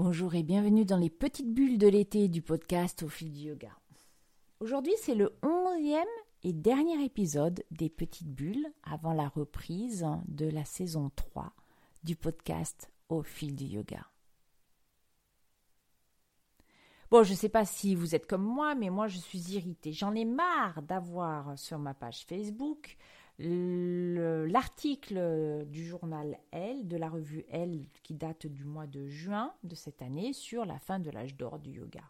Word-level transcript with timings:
Bonjour 0.00 0.36
et 0.36 0.44
bienvenue 0.44 0.84
dans 0.84 0.96
les 0.96 1.10
petites 1.10 1.52
bulles 1.52 1.76
de 1.76 1.88
l'été 1.88 2.28
du 2.28 2.40
podcast 2.40 3.02
au 3.02 3.08
fil 3.08 3.32
du 3.32 3.48
yoga. 3.48 3.72
Aujourd'hui 4.60 4.92
c'est 4.96 5.16
le 5.16 5.36
onzième 5.42 6.06
et 6.44 6.52
dernier 6.52 7.04
épisode 7.04 7.64
des 7.72 7.88
petites 7.88 8.32
bulles 8.32 8.72
avant 8.84 9.12
la 9.12 9.26
reprise 9.26 10.06
de 10.28 10.48
la 10.48 10.64
saison 10.64 11.10
3 11.16 11.52
du 12.04 12.14
podcast 12.14 12.92
au 13.08 13.24
fil 13.24 13.56
du 13.56 13.64
yoga. 13.64 14.06
Bon, 17.10 17.24
je 17.24 17.32
ne 17.32 17.36
sais 17.36 17.48
pas 17.48 17.64
si 17.64 17.96
vous 17.96 18.14
êtes 18.14 18.28
comme 18.28 18.44
moi, 18.44 18.76
mais 18.76 18.90
moi 18.90 19.08
je 19.08 19.18
suis 19.18 19.52
irritée. 19.54 19.92
J'en 19.92 20.14
ai 20.14 20.24
marre 20.24 20.80
d'avoir 20.82 21.58
sur 21.58 21.80
ma 21.80 21.94
page 21.94 22.24
Facebook 22.24 22.96
l'article 23.38 25.64
du 25.66 25.86
journal 25.86 26.38
Elle, 26.50 26.88
de 26.88 26.96
la 26.96 27.08
revue 27.08 27.44
Elle, 27.50 27.86
qui 28.02 28.14
date 28.14 28.46
du 28.46 28.64
mois 28.64 28.86
de 28.86 29.06
juin 29.06 29.52
de 29.62 29.74
cette 29.74 30.02
année, 30.02 30.32
sur 30.32 30.64
la 30.64 30.78
fin 30.78 30.98
de 30.98 31.10
l'âge 31.10 31.36
d'or 31.36 31.58
du 31.58 31.70
yoga. 31.70 32.02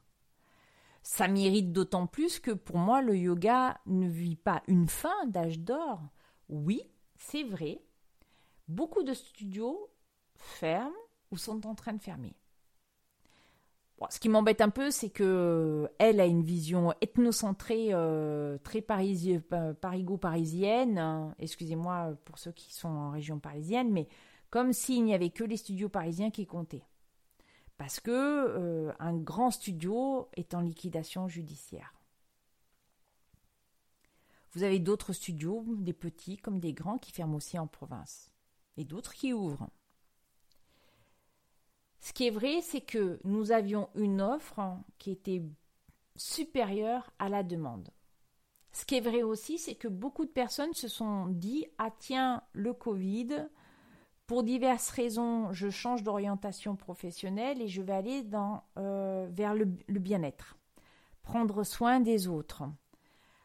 Ça 1.03 1.29
m'irrite 1.29 1.73
d'autant 1.73 2.07
plus 2.07 2.41
que 2.41 2.51
pour 2.51 2.79
moi, 2.79 3.03
le 3.03 3.17
yoga 3.17 3.79
ne 3.87 4.09
vit 4.09 4.37
pas 4.37 4.63
une 4.69 4.89
fin 4.89 5.27
d'âge 5.27 5.59
d'or. 5.59 6.01
Oui, 6.49 6.83
c'est 7.17 7.45
vrai, 7.45 7.83
beaucoup 8.69 9.03
de 9.03 9.15
studios 9.15 9.91
ferment 10.35 10.93
ou 11.31 11.37
sont 11.37 11.67
en 11.67 11.75
train 11.75 11.93
de 11.93 12.03
fermer 12.03 12.35
ce 14.11 14.21
qui 14.21 14.29
m'embête 14.29 14.61
un 14.61 14.69
peu, 14.69 14.91
c'est 14.91 15.09
que 15.11 15.25
euh, 15.25 15.89
elle 15.99 16.21
a 16.21 16.27
une 16.27 16.45
vision 16.45 16.95
ethnocentrée 17.01 17.89
euh, 17.93 18.59
très 18.59 18.81
parigo-parisienne. 18.81 20.99
Hein. 20.99 21.35
Excusez-moi 21.41 22.15
pour 22.25 22.39
ceux 22.39 22.53
qui 22.53 22.73
sont 22.73 22.89
en 22.89 23.11
région 23.11 23.41
parisienne, 23.41 23.91
mais 23.91 24.07
comme 24.51 24.73
s'il 24.73 25.03
n'y 25.05 25.15
avait 25.15 25.31
que 25.31 25.45
les 25.45 25.57
studios 25.57 25.89
parisiens 25.89 26.31
qui 26.31 26.47
comptaient. 26.47 26.85
Parce 27.77 27.99
que 27.99 28.11
euh, 28.11 28.93
un 29.01 29.17
grand 29.17 29.51
studio 29.51 30.29
est 30.37 30.55
en 30.55 30.61
liquidation 30.61 31.27
judiciaire. 31.29 31.93
Vous 34.53 34.63
avez 34.63 34.79
d'autres 34.79 35.13
studios, 35.13 35.65
des 35.77 35.93
petits 35.93 36.37
comme 36.37 36.61
des 36.61 36.73
grands, 36.73 36.99
qui 36.99 37.11
ferment 37.13 37.37
aussi 37.37 37.59
en 37.59 37.67
province. 37.67 38.31
Et 38.77 38.85
d'autres 38.85 39.13
qui 39.13 39.33
ouvrent. 39.33 39.69
Ce 42.01 42.13
qui 42.13 42.27
est 42.27 42.31
vrai, 42.31 42.61
c'est 42.63 42.81
que 42.81 43.19
nous 43.25 43.53
avions 43.53 43.89
une 43.95 44.21
offre 44.21 44.61
qui 44.99 45.11
était 45.11 45.43
supérieure 46.17 47.11
à 47.19 47.29
la 47.29 47.43
demande. 47.43 47.91
Ce 48.73 48.85
qui 48.85 48.97
est 48.97 49.01
vrai 49.01 49.23
aussi, 49.23 49.59
c'est 49.59 49.75
que 49.75 49.89
beaucoup 49.89 50.25
de 50.25 50.31
personnes 50.31 50.75
se 50.75 50.89
sont 50.89 51.27
dit 51.27 51.67
Ah, 51.79 51.91
tiens, 51.99 52.43
le 52.53 52.73
Covid, 52.73 53.49
pour 54.29 54.43
diverses 54.43 54.91
raisons, 54.91 55.53
je 55.53 55.71
change 55.71 56.03
d'orientation 56.03 56.77
professionnelle 56.77 57.63
et 57.63 57.69
je 57.69 57.81
vais 57.81 57.95
aller 57.95 58.23
euh, 58.77 59.27
vers 59.31 59.55
le, 59.55 59.65
bien-être, 59.89 60.59
prendre 61.23 61.65
soin 61.65 61.99
des 61.99 62.29
autres. 62.29 62.65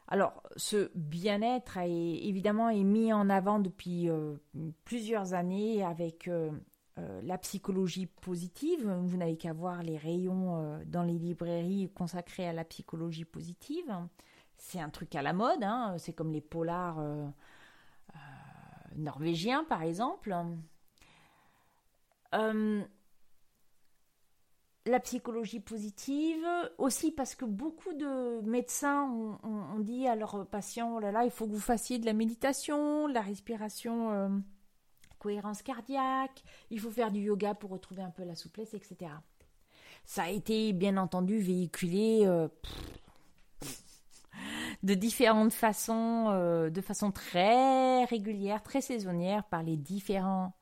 Alors, 0.10 0.44
ce 0.58 0.92
bien-être 0.94 1.78
a 1.78 1.88
évidemment 1.88 2.70
est 2.70 2.84
mis 2.84 3.14
en 3.14 3.30
avant 3.30 3.60
depuis 3.60 4.10
euh, 4.10 4.36
plusieurs 4.84 5.34
années 5.34 5.84
avec 5.84 6.28
euh, 6.28 6.52
euh, 7.00 7.22
la 7.24 7.40
psychologie 7.40 8.06
positive. 8.06 8.88
Vous 8.88 9.18
n'avez 9.18 9.36
qu'à 9.36 9.52
voir 9.52 9.82
les 9.82 9.98
rayons 9.98 10.58
euh, 10.58 10.84
dans 10.86 11.02
les 11.02 11.18
librairies 11.18 11.90
consacrés 11.96 12.48
à 12.48 12.54
la 12.54 12.64
psychologie 12.64 13.26
positive. 13.26 13.92
C'est 14.58 14.80
un 14.80 14.92
truc 14.92 15.16
à 15.16 15.24
la 15.24 15.34
mode, 15.34 15.64
hein. 15.64 15.96
c'est 15.98 16.14
comme 16.14 16.32
les 16.32 16.42
polars 16.42 17.00
euh, 17.00 17.28
norvégiens 18.96 19.64
par 19.64 19.82
exemple. 19.82 20.36
la 24.86 25.00
psychologie 25.00 25.62
positive, 25.62 26.46
aussi 26.78 27.12
parce 27.12 27.36
que 27.36 27.46
beaucoup 27.46 27.94
de 27.94 28.42
médecins 28.42 29.10
ont, 29.44 29.80
dit 29.80 30.08
à 30.08 30.16
leurs 30.16 30.46
patients, 30.48 30.98
oh 30.98 31.00
là 31.00 31.24
il 31.24 31.32
faut 31.32 31.48
que 31.48 31.54
vous 31.54 31.60
fassiez 31.60 31.98
de 32.00 32.06
la 32.06 32.14
méditation, 32.14 33.08
de 33.08 33.14
la 33.14 33.22
respiration 33.22 34.44
cohérence 35.24 35.62
cardiaque, 35.62 36.44
il 36.70 36.82
faut 36.82 36.92
faire 36.92 37.10
du 37.10 37.22
yoga 37.22 37.54
pour 37.54 37.70
retrouver 37.70 38.04
un 38.04 38.10
peu 38.10 38.26
la 38.26 38.36
souplesse, 38.36 38.74
etc. 38.74 39.12
Ça 40.04 40.24
a 40.24 40.30
été 40.30 40.74
bien 40.74 40.98
entendu 40.98 41.40
véhiculé 41.40 42.24
euh, 42.26 42.50
de 44.84 44.94
différentes 44.94 45.54
façons, 45.54 46.26
euh, 46.28 46.70
de 46.70 46.82
façon 46.82 47.12
très 47.12 48.04
régulière, 48.04 48.62
très 48.62 48.82
saisonnière 48.82 49.46
par 49.46 49.64
les 49.64 49.78
différents 49.78 50.54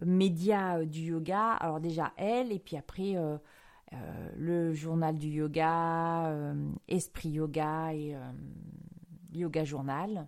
médias 0.00 0.78
euh, 0.78 0.86
du 0.86 1.00
yoga. 1.00 1.52
Alors 1.52 1.80
déjà 1.80 2.14
elle, 2.16 2.52
et 2.52 2.58
puis 2.58 2.78
après 2.78 3.16
le 4.38 4.72
journal 4.72 5.18
du 5.18 5.28
yoga, 5.28 6.54
Esprit 6.88 7.30
Yoga 7.30 7.92
et 7.94 8.16
Yoga 9.32 9.64
Journal 9.64 10.26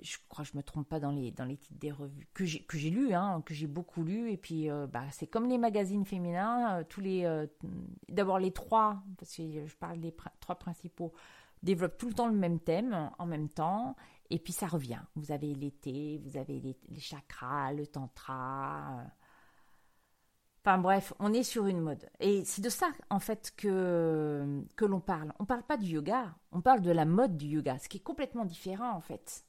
je 0.00 0.16
crois 0.28 0.44
que 0.44 0.50
je 0.52 0.56
me 0.56 0.62
trompe 0.62 0.88
pas 0.88 1.00
dans 1.00 1.10
les, 1.10 1.30
dans 1.32 1.44
les 1.44 1.56
titres 1.56 1.78
des 1.78 1.92
revues 1.92 2.28
que 2.34 2.44
j'ai, 2.44 2.60
que 2.60 3.12
hein, 3.12 3.42
que 3.44 3.54
j'ai 3.54 3.66
beaucoup 3.66 4.02
lu. 4.02 4.30
Et 4.30 4.36
puis, 4.36 4.70
euh, 4.70 4.86
bah, 4.86 5.04
c'est 5.10 5.26
comme 5.26 5.48
les 5.48 5.58
magazines 5.58 6.04
féminins, 6.04 6.78
euh, 6.78 6.84
tous 6.88 7.00
les, 7.00 7.24
euh, 7.24 7.46
d'abord 8.08 8.38
les 8.38 8.52
trois, 8.52 9.02
parce 9.18 9.36
que 9.36 9.66
je 9.66 9.76
parle 9.76 10.00
des 10.00 10.14
trois 10.40 10.56
principaux, 10.56 11.12
développent 11.62 11.98
tout 11.98 12.08
le 12.08 12.14
temps 12.14 12.28
le 12.28 12.36
même 12.36 12.60
thème 12.60 13.10
en 13.18 13.26
même 13.26 13.48
temps. 13.48 13.96
Et 14.30 14.38
puis 14.38 14.52
ça 14.52 14.66
revient. 14.66 15.00
Vous 15.16 15.32
avez 15.32 15.54
l'été, 15.54 16.20
vous 16.22 16.36
avez 16.36 16.60
les 16.60 17.00
chakras, 17.00 17.72
le 17.72 17.86
tantra. 17.86 19.04
Enfin 20.68 20.76
bref, 20.76 21.14
on 21.18 21.32
est 21.32 21.44
sur 21.44 21.64
une 21.64 21.80
mode. 21.80 22.10
Et 22.20 22.44
c'est 22.44 22.60
de 22.60 22.68
ça, 22.68 22.90
en 23.08 23.20
fait, 23.20 23.54
que, 23.56 24.62
l'on 24.78 25.00
parle. 25.00 25.32
On 25.38 25.44
ne 25.44 25.48
parle 25.48 25.62
pas 25.62 25.78
du 25.78 25.86
yoga, 25.86 26.34
on 26.52 26.60
parle 26.60 26.82
de 26.82 26.90
la 26.90 27.06
mode 27.06 27.38
du 27.38 27.46
yoga, 27.46 27.78
ce 27.78 27.88
qui 27.88 27.96
est 27.96 28.00
complètement 28.02 28.44
différent, 28.44 28.92
en 28.92 29.00
fait. 29.00 29.46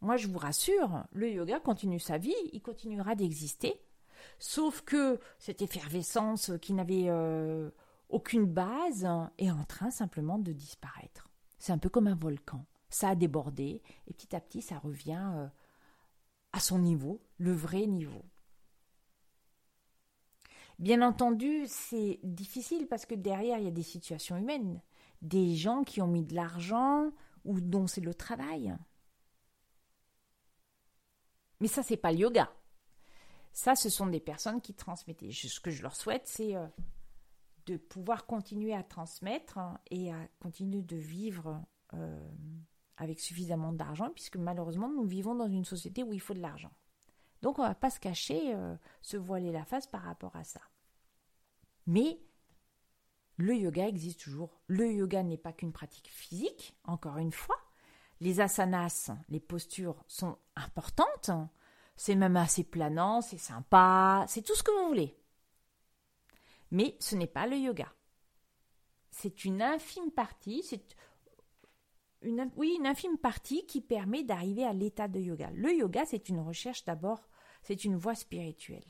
Moi, 0.00 0.16
je 0.16 0.28
vous 0.28 0.38
rassure, 0.38 1.06
le 1.10 1.28
yoga 1.28 1.58
continue 1.58 1.98
sa 1.98 2.18
vie, 2.18 2.36
il 2.52 2.62
continuera 2.62 3.16
d'exister. 3.16 3.82
Sauf 4.38 4.82
que 4.82 5.18
cette 5.40 5.60
effervescence 5.60 6.52
qui 6.62 6.72
n'avait 6.72 7.08
euh, 7.08 7.68
aucune 8.08 8.46
base 8.46 9.08
est 9.38 9.50
en 9.50 9.64
train 9.64 9.90
simplement 9.90 10.38
de 10.38 10.52
disparaître. 10.52 11.30
C'est 11.58 11.72
un 11.72 11.78
peu 11.78 11.88
comme 11.88 12.06
un 12.06 12.14
volcan. 12.14 12.64
Ça 12.90 13.08
a 13.08 13.14
débordé 13.16 13.82
et 14.06 14.14
petit 14.14 14.36
à 14.36 14.40
petit, 14.40 14.62
ça 14.62 14.78
revient 14.78 15.32
euh, 15.34 15.48
à 16.52 16.60
son 16.60 16.78
niveau, 16.78 17.20
le 17.38 17.52
vrai 17.52 17.86
niveau. 17.86 18.22
Bien 20.78 21.02
entendu, 21.02 21.64
c'est 21.66 22.18
difficile 22.22 22.86
parce 22.88 23.06
que 23.06 23.14
derrière, 23.14 23.58
il 23.58 23.64
y 23.64 23.68
a 23.68 23.72
des 23.72 23.82
situations 23.82 24.36
humaines, 24.36 24.80
des 25.22 25.54
gens 25.54 25.84
qui 25.84 26.02
ont 26.02 26.06
mis 26.06 26.24
de 26.24 26.34
l'argent 26.34 27.10
ou 27.44 27.60
dont 27.60 27.86
c'est 27.86 28.00
le 28.00 28.14
travail. 28.14 28.74
Mais 31.60 31.68
ça, 31.68 31.82
c'est 31.82 31.96
pas 31.96 32.12
le 32.12 32.18
yoga. 32.18 32.50
Ça, 33.52 33.76
ce 33.76 33.88
sont 33.88 34.06
des 34.06 34.20
personnes 34.20 34.60
qui 34.60 34.74
transmettaient. 34.74 35.30
Ce 35.30 35.60
que 35.60 35.70
je 35.70 35.82
leur 35.82 35.94
souhaite, 35.94 36.26
c'est 36.26 36.56
euh, 36.56 36.66
de 37.66 37.76
pouvoir 37.76 38.26
continuer 38.26 38.74
à 38.74 38.82
transmettre 38.82 39.58
et 39.90 40.12
à 40.12 40.28
continuer 40.40 40.82
de 40.82 40.96
vivre 40.96 41.64
euh, 41.94 42.28
avec 42.96 43.20
suffisamment 43.20 43.72
d'argent, 43.72 44.10
puisque 44.10 44.36
malheureusement, 44.36 44.88
nous 44.88 45.04
vivons 45.04 45.34
dans 45.36 45.48
une 45.48 45.64
société 45.64 46.02
où 46.02 46.12
il 46.12 46.20
faut 46.20 46.34
de 46.34 46.40
l'argent. 46.40 46.72
Donc, 47.44 47.58
on 47.58 47.62
ne 47.62 47.68
va 47.68 47.74
pas 47.74 47.90
se 47.90 48.00
cacher, 48.00 48.54
euh, 48.54 48.74
se 49.02 49.18
voiler 49.18 49.52
la 49.52 49.66
face 49.66 49.86
par 49.86 50.00
rapport 50.00 50.34
à 50.34 50.44
ça. 50.44 50.62
Mais 51.86 52.18
le 53.36 53.54
yoga 53.54 53.86
existe 53.86 54.20
toujours. 54.20 54.62
Le 54.66 54.90
yoga 54.90 55.22
n'est 55.22 55.36
pas 55.36 55.52
qu'une 55.52 55.74
pratique 55.74 56.08
physique, 56.08 56.74
encore 56.84 57.18
une 57.18 57.32
fois. 57.32 57.58
Les 58.20 58.40
asanas, 58.40 59.10
les 59.28 59.40
postures 59.40 60.02
sont 60.08 60.38
importantes. 60.56 61.32
C'est 61.96 62.14
même 62.14 62.38
assez 62.38 62.64
planant, 62.64 63.20
c'est 63.20 63.36
sympa, 63.36 64.24
c'est 64.26 64.40
tout 64.40 64.54
ce 64.54 64.62
que 64.62 64.70
vous 64.80 64.88
voulez. 64.88 65.14
Mais 66.70 66.96
ce 66.98 67.14
n'est 67.14 67.26
pas 67.26 67.46
le 67.46 67.58
yoga. 67.58 67.92
C'est 69.10 69.44
une 69.44 69.60
infime 69.60 70.10
partie, 70.12 70.62
c'est 70.62 70.96
oui, 72.56 72.74
une 72.78 72.86
infime 72.86 73.18
partie 73.18 73.66
qui 73.66 73.82
permet 73.82 74.24
d'arriver 74.24 74.64
à 74.64 74.72
l'état 74.72 75.08
de 75.08 75.20
yoga. 75.20 75.50
Le 75.50 75.74
yoga, 75.74 76.06
c'est 76.06 76.30
une 76.30 76.40
recherche 76.40 76.86
d'abord, 76.86 77.28
c'est 77.64 77.84
une 77.84 77.96
voie 77.96 78.14
spirituelle. 78.14 78.84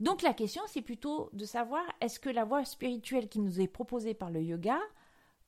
Donc 0.00 0.22
la 0.22 0.34
question, 0.34 0.62
c'est 0.66 0.82
plutôt 0.82 1.30
de 1.32 1.44
savoir 1.44 1.82
est-ce 2.00 2.20
que 2.20 2.28
la 2.28 2.44
voie 2.44 2.64
spirituelle 2.64 3.28
qui 3.28 3.40
nous 3.40 3.60
est 3.60 3.66
proposée 3.68 4.14
par 4.14 4.30
le 4.30 4.42
yoga 4.42 4.78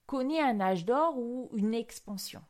connaît 0.06 0.40
un 0.40 0.60
âge 0.60 0.84
d'or 0.84 1.18
ou 1.18 1.50
une 1.54 1.74
expansion? 1.74 2.42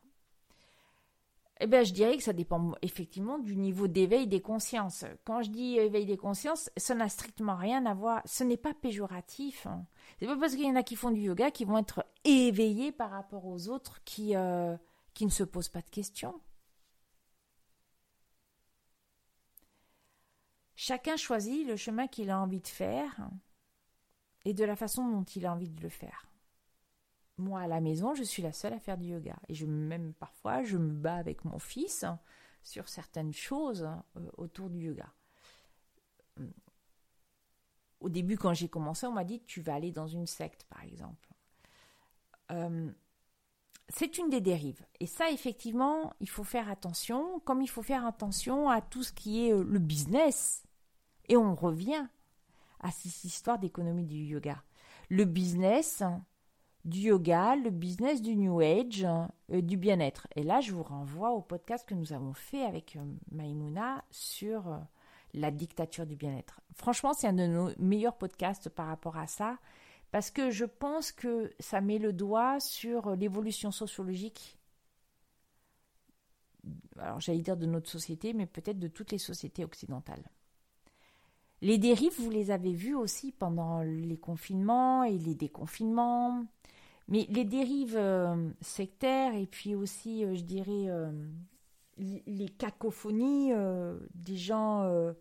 Eh 1.63 1.67
bien, 1.67 1.83
je 1.83 1.93
dirais 1.93 2.17
que 2.17 2.23
ça 2.23 2.33
dépend 2.33 2.73
effectivement 2.81 3.39
du 3.39 3.55
niveau 3.55 3.87
d'éveil 3.87 4.27
des 4.27 4.41
consciences. 4.41 5.05
Quand 5.25 5.43
je 5.43 5.51
dis 5.51 5.77
éveil 5.77 6.07
des 6.07 6.17
consciences, 6.17 6.71
ça 6.79 6.95
n'a 6.95 7.11
strictement 7.11 7.55
rien 7.55 7.85
à 7.85 7.93
voir. 7.93 8.23
Ce 8.25 8.45
n'est 8.45 8.57
pas 8.57 8.73
péjoratif. 8.73 9.67
Hein. 9.67 9.85
C'est 10.19 10.27
pas 10.27 10.39
parce 10.39 10.55
qu'il 10.55 10.65
y 10.65 10.71
en 10.71 10.77
a 10.77 10.83
qui 10.83 10.97
font 10.97 11.11
du 11.11 11.21
yoga 11.21 11.51
qui 11.51 11.67
vont 11.67 11.77
être 11.77 12.07
éveillés 12.25 12.93
par 12.93 13.11
rapport 13.11 13.45
aux 13.45 13.69
autres 13.69 14.03
qui, 14.05 14.35
euh, 14.37 14.75
qui 15.13 15.27
ne 15.27 15.31
se 15.31 15.45
posent 15.45 15.69
pas 15.69 15.83
de 15.83 15.91
questions. 15.91 16.41
Chacun 20.83 21.19
choisit 21.19 21.67
le 21.67 21.77
chemin 21.77 22.07
qu'il 22.07 22.31
a 22.31 22.41
envie 22.41 22.63
de 22.63 22.67
faire 22.67 23.29
et 24.47 24.55
de 24.55 24.65
la 24.65 24.77
façon 24.77 25.07
dont 25.07 25.25
il 25.25 25.45
a 25.45 25.53
envie 25.53 25.69
de 25.69 25.83
le 25.83 25.91
faire. 25.91 26.27
Moi, 27.37 27.61
à 27.61 27.67
la 27.67 27.83
maison, 27.83 28.15
je 28.15 28.23
suis 28.23 28.43
la 28.43 28.55
seule 28.55 28.73
à 28.73 28.81
faire 28.81 28.97
du 28.97 29.09
yoga. 29.09 29.37
Et 29.51 29.55
je, 29.55 29.67
même 29.67 30.15
parfois, 30.15 30.63
je 30.65 30.79
me 30.79 30.95
bats 30.95 31.17
avec 31.17 31.45
mon 31.45 31.59
fils 31.59 32.07
sur 32.63 32.89
certaines 32.89 33.35
choses 33.35 33.91
euh, 34.17 34.31
autour 34.39 34.71
du 34.71 34.79
yoga. 34.79 35.13
Au 38.01 38.09
début, 38.09 38.39
quand 38.39 38.55
j'ai 38.55 38.71
commencé, 38.71 39.07
on 39.07 39.13
m'a 39.13 39.25
dit 39.25 39.43
tu 39.43 39.61
vas 39.61 39.75
aller 39.75 39.93
dans 39.93 40.09
une 40.09 40.27
secte, 40.27 40.65
par 40.65 40.83
exemple. 40.83 41.29
Euh, 42.53 42.91
c'est 43.91 44.17
une 44.17 44.31
des 44.31 44.41
dérives. 44.41 44.87
Et 44.99 45.07
ça, 45.07 45.31
effectivement, 45.31 46.15
il 46.21 46.29
faut 46.31 46.43
faire 46.43 46.71
attention, 46.71 47.39
comme 47.41 47.61
il 47.61 47.69
faut 47.69 47.83
faire 47.83 48.07
attention 48.07 48.71
à 48.71 48.81
tout 48.81 49.03
ce 49.03 49.13
qui 49.13 49.47
est 49.47 49.53
euh, 49.53 49.63
le 49.63 49.79
business. 49.79 50.65
Et 51.31 51.37
on 51.37 51.55
revient 51.55 52.07
à 52.81 52.91
cette 52.91 53.25
histoire 53.25 53.59
d'économie 53.59 54.05
du 54.05 54.17
yoga. 54.17 54.63
Le 55.09 55.25
business 55.25 56.03
du 56.85 56.99
yoga, 56.99 57.55
le 57.55 57.71
business 57.71 58.21
du 58.21 58.35
New 58.35 58.61
Age, 58.61 59.07
euh, 59.51 59.61
du 59.61 59.77
bien-être. 59.77 60.27
Et 60.35 60.43
là, 60.43 60.61
je 60.61 60.73
vous 60.73 60.83
renvoie 60.83 61.31
au 61.31 61.41
podcast 61.41 61.89
que 61.89 61.95
nous 61.95 62.13
avons 62.13 62.33
fait 62.33 62.65
avec 62.65 62.97
euh, 62.97 63.97
sur 64.11 64.81
la 65.33 65.53
dictature 65.53 66.05
du 66.05 66.17
bien-être. 66.17 66.61
Franchement, 66.75 67.13
c'est 67.13 67.29
un 67.29 67.33
de 67.33 67.47
nos 67.47 67.71
meilleurs 67.79 68.19
podcasts 68.19 68.69
par 68.69 68.89
rapport 68.89 69.17
à 69.17 69.29
ça 69.29 69.57
parce 70.11 70.33
que 70.33 70.51
je 70.51 70.65
pense 70.65 71.13
que 71.13 71.55
ça 71.61 71.81
met 71.81 71.99
le 71.99 72.13
doigt 72.13 72.59
sur 72.59 73.15
l'évolution 73.15 73.71
sociologique, 73.71 74.59
alors 76.99 77.21
j'allais 77.21 77.43
dire 77.43 77.57
de 77.57 77.67
notre 77.67 77.89
société, 77.89 78.33
mais 78.33 78.47
peut-être 78.47 78.81
de 78.81 78.89
toutes 78.89 79.13
les 79.13 79.19
sociétés 79.19 79.65
occidentales. 79.65 80.29
Les 81.63 81.79
dérives, 81.79 82.19
vous 82.19 82.31
les 82.31 82.51
avez 82.51 82.73
vues 82.73 82.95
aussi 82.95 83.33
pendant 83.33 83.83
les 83.83 84.17
confinements 84.17 85.05
et 85.05 85.19
les 85.19 85.35
déconfinements, 85.35 86.45
mais 87.09 87.27
les 87.29 87.45
dérives 87.45 87.97
euh, 87.97 88.51
sectaires 88.61 89.35
et 89.35 89.47
puis 89.47 89.75
aussi, 89.75 90.25
euh, 90.25 90.35
je 90.35 90.43
dirais, 90.43 90.89
euh, 90.89 91.13
les 91.99 92.49
cacophonies 92.49 93.53
des 94.15 94.37
gens 94.37 95.13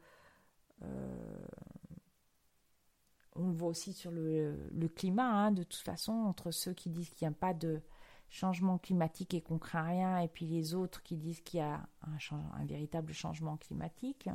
on 3.39 3.47
le 3.47 3.53
voit 3.53 3.69
aussi 3.69 3.93
sur 3.93 4.11
le, 4.11 4.87
climat, 4.95 5.29
hein, 5.29 5.51
de 5.51 5.63
toute 5.63 5.81
façon, 5.81 6.11
entre 6.11 6.51
ceux 6.51 6.73
qui 6.73 6.89
disent 6.89 7.09
qu'il 7.11 7.27
n'y 7.27 7.33
a 7.33 7.37
pas 7.37 7.53
de 7.53 7.81
changement 8.29 8.77
climatique 8.77 9.33
et 9.33 9.41
qu'on 9.41 9.57
craint 9.57 9.83
rien, 9.83 10.19
et 10.19 10.27
puis 10.27 10.45
les 10.45 10.75
autres 10.75 11.01
qui 11.01 11.17
disent 11.17 11.41
qu'il 11.41 11.59
y 11.59 11.63
a 11.63 11.87
un, 12.03 12.65
véritable 12.65 13.13
changement 13.13 13.57
climatique, 13.57 14.29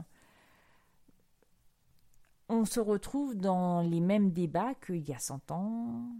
on 2.48 2.64
se 2.64 2.80
retrouve 2.80 3.34
dans 3.34 3.80
les 3.80 4.00
mêmes 4.00 4.30
débats 4.32 4.74
qu'il 4.74 5.08
y 5.08 5.12
a 5.12 5.18
100 5.18 5.50
ans, 5.50 6.16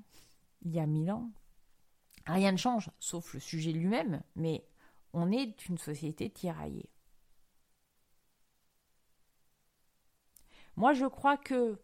il 0.63 0.75
y 0.75 0.81
a 0.81 0.87
1000 0.87 1.13
ans. 1.13 1.31
Rien 2.27 2.53
ne 2.53 2.57
change, 2.57 2.91
sauf 2.99 3.35
le 3.35 3.41
sujet 3.41 3.73
lui-même, 3.73 4.23
mais 4.35 4.67
on 5.13 5.31
est 5.31 5.69
une 5.69 5.79
société 5.79 6.31
tiraillée. 6.31 6.89
Moi, 10.77 10.93
je 10.93 11.07
crois 11.07 11.37
que 11.37 11.79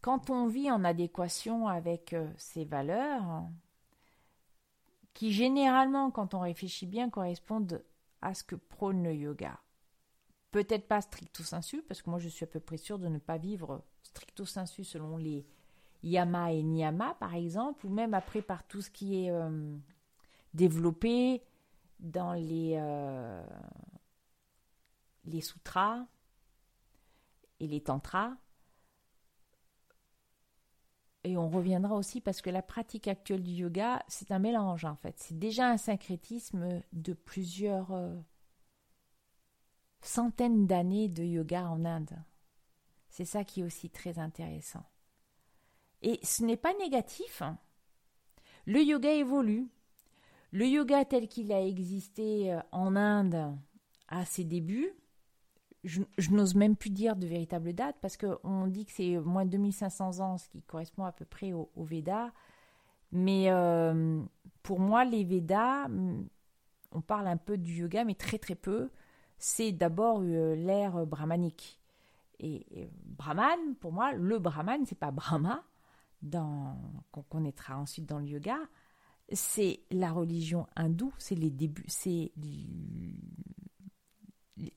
quand 0.00 0.30
on 0.30 0.46
vit 0.46 0.70
en 0.70 0.84
adéquation 0.84 1.66
avec 1.66 2.12
euh, 2.12 2.30
ces 2.36 2.64
valeurs, 2.64 3.48
qui 5.14 5.32
généralement, 5.32 6.10
quand 6.10 6.34
on 6.34 6.40
réfléchit 6.40 6.86
bien, 6.86 7.10
correspondent 7.10 7.84
à 8.22 8.34
ce 8.34 8.44
que 8.44 8.54
prône 8.54 9.02
le 9.02 9.14
yoga. 9.14 9.58
Peut-être 10.50 10.88
pas 10.88 11.00
stricto 11.00 11.42
sensu, 11.42 11.82
parce 11.82 12.02
que 12.02 12.10
moi 12.10 12.18
je 12.18 12.28
suis 12.28 12.44
à 12.44 12.46
peu 12.46 12.60
près 12.60 12.76
sûre 12.76 12.98
de 12.98 13.08
ne 13.08 13.18
pas 13.18 13.38
vivre 13.38 13.84
stricto 14.02 14.44
sensu 14.44 14.84
selon 14.84 15.16
les 15.16 15.46
yama 16.02 16.52
et 16.52 16.62
niyama, 16.62 17.14
par 17.20 17.34
exemple, 17.34 17.86
ou 17.86 17.90
même 17.90 18.14
après 18.14 18.42
par 18.42 18.66
tout 18.66 18.82
ce 18.82 18.90
qui 18.90 19.24
est 19.24 19.30
euh, 19.30 19.76
développé 20.54 21.42
dans 22.00 22.32
les, 22.32 22.74
euh, 22.76 23.44
les 25.24 25.40
sutras 25.40 26.06
et 27.60 27.68
les 27.68 27.82
tantras 27.82 28.32
et 31.24 31.36
on 31.36 31.48
reviendra 31.48 31.94
aussi 31.96 32.20
parce 32.20 32.40
que 32.40 32.50
la 32.50 32.62
pratique 32.62 33.06
actuelle 33.06 33.42
du 33.42 33.52
yoga, 33.52 34.02
c'est 34.08 34.30
un 34.30 34.38
mélange 34.38 34.84
en 34.84 34.96
fait. 34.96 35.14
C'est 35.18 35.38
déjà 35.38 35.68
un 35.68 35.76
syncrétisme 35.76 36.80
de 36.92 37.12
plusieurs 37.12 37.92
euh, 37.92 38.14
centaines 40.02 40.66
d'années 40.66 41.08
de 41.08 41.22
yoga 41.22 41.68
en 41.68 41.84
Inde. 41.84 42.16
C'est 43.08 43.24
ça 43.24 43.44
qui 43.44 43.60
est 43.60 43.64
aussi 43.64 43.90
très 43.90 44.18
intéressant. 44.18 44.84
Et 46.02 46.18
ce 46.22 46.44
n'est 46.44 46.56
pas 46.56 46.74
négatif. 46.74 47.42
Hein. 47.42 47.58
Le 48.66 48.82
yoga 48.82 49.12
évolue. 49.12 49.68
Le 50.52 50.66
yoga 50.66 51.04
tel 51.04 51.28
qu'il 51.28 51.52
a 51.52 51.64
existé 51.64 52.52
euh, 52.52 52.60
en 52.72 52.96
Inde 52.96 53.56
à 54.08 54.24
ses 54.24 54.44
débuts, 54.44 54.92
je, 55.84 56.02
n'ose 56.30 56.54
même 56.54 56.76
plus 56.76 56.90
dire 56.90 57.16
de 57.16 57.26
véritable 57.26 57.72
date 57.72 57.96
parce 58.00 58.16
qu'on 58.16 58.66
dit 58.66 58.84
que 58.84 58.92
c'est 58.92 59.16
moins 59.18 59.44
de 59.44 59.50
2500 59.50 60.20
ans, 60.20 60.36
ce 60.36 60.48
qui 60.48 60.62
correspond 60.62 61.04
à 61.04 61.12
peu 61.12 61.24
près 61.24 61.52
au, 61.52 61.70
Veda. 61.76 62.32
Mais 63.12 63.50
euh, 63.50 64.20
pour 64.62 64.80
moi, 64.80 65.04
les 65.04 65.24
Védas, 65.24 65.88
mm, 65.88 66.26
on 66.92 67.00
parle 67.00 67.28
un 67.28 67.36
peu 67.36 67.56
du 67.56 67.74
yoga, 67.74 68.04
mais 68.04 68.14
très 68.14 68.38
très 68.38 68.54
peu. 68.54 68.90
C'est 69.42 69.72
d'abord 69.72 70.20
euh, 70.20 70.54
l'ère 70.54 71.06
brahmanique. 71.06 71.80
Et, 72.38 72.64
Brahman, 73.04 73.74
pour 73.80 73.90
moi, 73.90 74.12
le 74.12 74.38
Brahman, 74.38 74.84
c'est 74.86 74.98
pas 74.98 75.10
Brahma, 75.10 75.64
qu'on 76.30 77.22
connaîtra 77.28 77.78
ensuite 77.78 78.06
dans 78.06 78.18
le 78.18 78.26
yoga. 78.26 78.58
C'est 79.32 79.80
la 79.90 80.12
religion 80.12 80.66
hindoue, 80.76 81.12
c'est 81.18 81.34
les 81.34 81.50
débuts, 81.50 81.84
c'est 81.88 82.32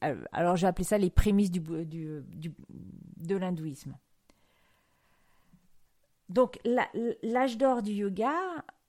euh, 0.04 0.24
alors 0.32 0.56
j'ai 0.56 0.68
appelé 0.68 0.86
ça 0.86 0.98
les 0.98 1.10
prémices 1.10 1.52
du, 1.52 1.60
de 1.60 3.36
l'hindouisme. 3.36 3.98
Donc 6.30 6.60
l'âge 7.24 7.58
d'or 7.58 7.82
du 7.82 7.92
yoga, 7.92 8.34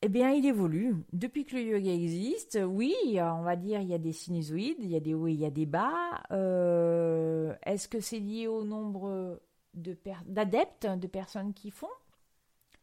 eh 0.04 0.08
bien, 0.10 0.32
il 0.32 0.44
évolue. 0.44 0.96
Depuis 1.14 1.46
que 1.46 1.56
le 1.56 1.62
yoga 1.62 1.90
existe, 1.90 2.58
oui, 2.62 2.94
on 3.16 3.40
va 3.42 3.56
dire, 3.56 3.80
il 3.80 3.88
y 3.88 3.94
a 3.94 3.98
des 3.98 4.12
sinusoïdes, 4.12 4.76
il 4.80 4.90
y 4.90 4.96
a 4.96 5.00
des 5.00 5.14
hauts 5.14 5.28
et 5.28 5.32
il 5.32 5.40
y 5.40 5.46
a 5.46 5.50
des 5.50 5.64
bas. 5.64 6.22
Euh, 6.30 7.54
est-ce 7.64 7.88
que 7.88 8.00
c'est 8.00 8.18
lié 8.18 8.46
au 8.46 8.64
nombre 8.64 9.40
d'adeptes, 9.72 10.86
de 10.86 11.06
personnes 11.06 11.54
qui 11.54 11.70
font? 11.70 11.88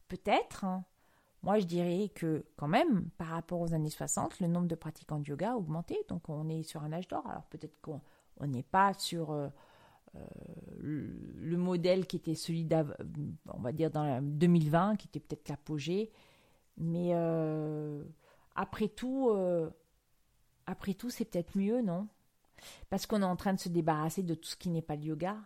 Peut-être. 0.08 0.66
Moi, 1.44 1.60
je 1.60 1.66
dirais 1.66 2.10
que 2.10 2.44
quand 2.56 2.68
même, 2.68 3.12
par 3.20 3.28
rapport 3.28 3.62
aux 3.62 3.76
années 3.76 3.92
60, 3.92 4.40
le 4.40 4.48
nombre 4.48 4.68
de 4.68 4.74
pratiquants 4.74 5.20
de 5.20 5.28
yoga 5.28 5.52
a 5.52 5.56
augmenté. 5.58 6.00
Donc, 6.10 6.28
on 6.28 6.50
est 6.50 6.64
sur 6.64 6.82
un 6.82 6.92
âge 6.92 7.08
d'or. 7.08 7.28
Alors, 7.28 7.44
peut-être 7.52 7.80
qu'on 7.82 8.02
n'est 8.48 8.64
pas 8.64 8.96
sur 8.96 9.30
euh, 9.30 9.48
euh, 10.16 10.20
le, 10.80 11.58
modèle 11.58 12.08
qui 12.08 12.16
était 12.16 12.34
celui, 12.34 12.68
on 13.54 13.60
va 13.60 13.74
dire, 13.74 13.92
dans 13.92 14.24
2020, 14.24 14.96
qui 14.96 15.08
était 15.08 15.20
peut-être 15.20 15.50
l'apogée. 15.50 16.10
Mais 16.78 17.12
euh, 17.14 18.04
après 18.56 18.88
tout, 18.88 19.32
après 20.66 20.94
tout, 20.94 21.10
c'est 21.10 21.26
peut-être 21.26 21.58
mieux, 21.58 21.82
non? 21.82 22.08
Parce 22.90 23.06
qu'on 23.06 23.22
est 23.22 23.26
en 23.26 23.36
train 23.36 23.54
de 23.54 23.60
se 23.60 23.70
débarrasser 23.70 24.24
de 24.24 24.36
tout 24.36 24.50
ce 24.50 24.56
qui 24.56 24.70
n'est 24.70 24.82
pas 24.82 24.96
le 24.96 25.04
yoga. 25.04 25.38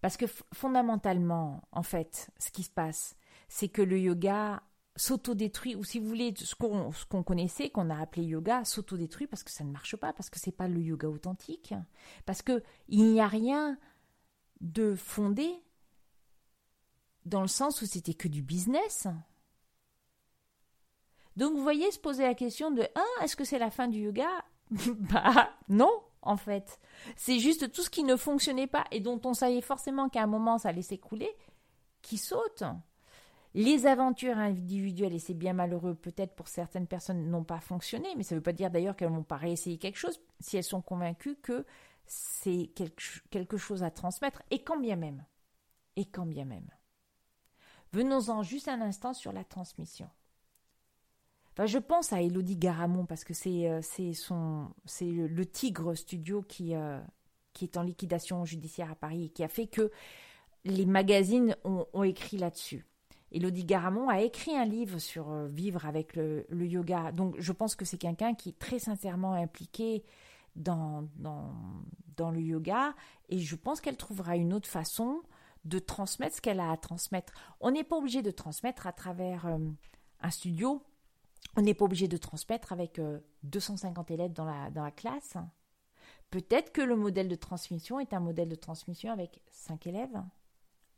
Parce 0.00 0.16
que 0.16 0.26
fondamentalement, 0.52 1.62
en 1.72 1.82
fait, 1.82 2.30
ce 2.38 2.50
qui 2.50 2.62
se 2.62 2.70
passe, 2.70 3.16
c'est 3.48 3.68
que 3.68 3.82
le 3.82 3.98
yoga 3.98 4.62
s'autodétruit, 4.96 5.74
ou 5.74 5.84
si 5.84 5.98
vous 5.98 6.06
voulez, 6.06 6.34
ce 6.36 6.54
qu'on 6.54 7.22
connaissait, 7.22 7.70
qu'on 7.70 7.90
a 7.90 8.00
appelé 8.00 8.24
yoga, 8.24 8.64
s'autodétruit 8.64 9.26
parce 9.26 9.42
que 9.42 9.50
ça 9.50 9.64
ne 9.64 9.70
marche 9.70 9.96
pas, 9.96 10.12
parce 10.12 10.30
que 10.30 10.38
c'est 10.38 10.52
pas 10.52 10.68
le 10.68 10.80
yoga 10.80 11.08
authentique, 11.08 11.74
parce 12.26 12.42
que 12.42 12.62
il 12.88 13.12
n'y 13.12 13.20
a 13.20 13.26
rien 13.26 13.78
de 14.60 14.94
fondé 14.94 15.52
dans 17.24 17.42
le 17.42 17.48
sens 17.48 17.82
où 17.82 17.86
c'était 17.86 18.14
que 18.14 18.28
du 18.28 18.42
business. 18.42 19.08
Donc 21.36 21.54
vous 21.54 21.62
voyez 21.62 21.90
se 21.90 21.98
poser 21.98 22.24
la 22.24 22.34
question 22.34 22.70
de 22.70 22.86
ah, 22.94 23.24
est-ce 23.24 23.36
que 23.36 23.44
c'est 23.44 23.58
la 23.58 23.70
fin 23.70 23.88
du 23.88 24.00
yoga? 24.00 24.28
Bah 24.70 25.50
non, 25.68 25.92
en 26.22 26.36
fait. 26.36 26.80
C'est 27.16 27.38
juste 27.38 27.70
tout 27.72 27.82
ce 27.82 27.90
qui 27.90 28.02
ne 28.02 28.16
fonctionnait 28.16 28.66
pas 28.66 28.84
et 28.90 29.00
dont 29.00 29.20
on 29.24 29.34
savait 29.34 29.60
forcément 29.60 30.08
qu'à 30.08 30.22
un 30.22 30.26
moment 30.26 30.58
ça 30.58 30.70
allait 30.70 30.82
s'écrouler 30.82 31.30
qui 32.02 32.18
saute. 32.18 32.64
Les 33.56 33.86
aventures 33.86 34.36
individuelles, 34.36 35.14
et 35.14 35.20
c'est 35.20 35.32
bien 35.32 35.52
malheureux 35.52 35.94
peut-être 35.94 36.34
pour 36.34 36.48
certaines 36.48 36.88
personnes, 36.88 37.30
n'ont 37.30 37.44
pas 37.44 37.60
fonctionné, 37.60 38.08
mais 38.16 38.24
ça 38.24 38.34
ne 38.34 38.40
veut 38.40 38.42
pas 38.42 38.52
dire 38.52 38.70
d'ailleurs 38.70 38.96
qu'elles 38.96 39.12
n'ont 39.12 39.22
pas 39.22 39.36
réessayé 39.36 39.78
quelque 39.78 39.96
chose 39.96 40.20
si 40.40 40.56
elles 40.56 40.64
sont 40.64 40.82
convaincues 40.82 41.36
que 41.36 41.64
c'est 42.04 42.72
quelque 43.30 43.56
chose 43.56 43.84
à 43.84 43.90
transmettre, 43.92 44.42
et 44.50 44.62
quand 44.64 44.78
bien 44.78 44.96
même. 44.96 45.24
Et 45.96 46.04
quand 46.04 46.26
bien 46.26 46.44
même. 46.44 46.68
Venons-en 47.92 48.42
juste 48.42 48.66
un 48.66 48.80
instant 48.80 49.14
sur 49.14 49.32
la 49.32 49.44
transmission. 49.44 50.10
Je 51.62 51.78
pense 51.78 52.12
à 52.12 52.20
Elodie 52.20 52.56
Garamond 52.56 53.06
parce 53.06 53.22
que 53.22 53.32
c'est 53.32 53.68
euh, 53.68 53.80
le, 55.00 55.44
Tigre 55.44 55.94
Studio 55.94 56.42
qui 56.42 56.74
euh, 56.74 57.00
qui 57.52 57.64
est 57.64 57.76
en 57.76 57.82
liquidation 57.82 58.44
judiciaire 58.44 58.90
à 58.90 58.96
Paris 58.96 59.26
et 59.26 59.28
qui 59.28 59.44
a 59.44 59.48
fait 59.48 59.68
que 59.68 59.90
les 60.64 60.86
magazines 60.86 61.56
ont, 61.64 62.02
écrit 62.02 62.36
là-dessus. 62.36 62.84
Elodie 63.30 63.64
Garamond 63.64 64.08
a 64.08 64.22
écrit 64.22 64.56
un 64.56 64.64
livre 64.64 64.98
sur 64.98 65.30
euh, 65.30 65.46
vivre 65.46 65.86
avec 65.86 66.16
le, 66.16 66.44
yoga. 66.50 67.12
Donc 67.12 67.36
je 67.38 67.52
pense 67.52 67.76
que 67.76 67.84
c'est 67.84 67.98
quelqu'un 67.98 68.34
qui 68.34 68.50
est 68.50 68.58
très 68.58 68.80
sincèrement 68.80 69.34
impliqué 69.34 70.04
dans, 70.56 71.08
le 72.18 72.40
yoga 72.40 72.94
et 73.28 73.38
je 73.38 73.56
pense 73.56 73.80
qu'elle 73.80 73.96
trouvera 73.96 74.36
une 74.36 74.52
autre 74.52 74.68
façon 74.68 75.22
de 75.64 75.78
transmettre 75.78 76.36
ce 76.36 76.40
qu'elle 76.40 76.60
a 76.60 76.70
à 76.70 76.76
transmettre. 76.76 77.32
On 77.60 77.70
n'est 77.70 77.84
pas 77.84 77.96
obligé 77.96 78.22
de 78.22 78.30
transmettre 78.30 78.86
à 78.86 78.92
travers 78.92 79.46
un 79.46 80.30
studio, 80.30 80.82
on 81.56 81.62
n'est 81.62 81.74
pas 81.74 81.84
obligé 81.84 82.08
de 82.08 82.16
transmettre 82.16 82.72
avec 82.72 83.00
250 83.42 84.10
euh, 84.10 84.14
élèves 84.14 84.32
dans 84.32 84.44
la, 84.44 84.70
dans 84.70 84.82
la 84.82 84.90
classe. 84.90 85.36
Peut-être 86.30 86.72
que 86.72 86.82
le 86.82 86.96
modèle 86.96 87.28
de 87.28 87.36
transmission 87.36 88.00
est 88.00 88.12
un 88.12 88.20
modèle 88.20 88.48
de 88.48 88.56
transmission 88.56 89.12
avec 89.12 89.40
5 89.52 89.86
élèves, 89.86 90.22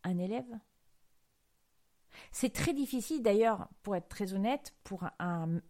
un 0.04 0.18
élève. 0.18 0.58
C'est 2.32 2.52
très 2.52 2.72
difficile 2.72 3.22
d'ailleurs, 3.22 3.68
pour 3.82 3.96
être 3.96 4.08
très 4.08 4.32
honnête, 4.32 4.74
pour 4.84 5.04
un, 5.18 5.60